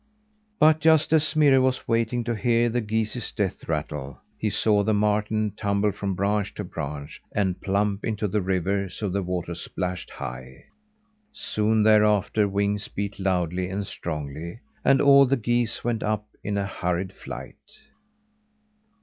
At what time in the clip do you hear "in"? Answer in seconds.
16.43-16.57